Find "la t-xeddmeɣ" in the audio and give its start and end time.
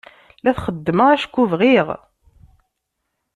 0.43-1.07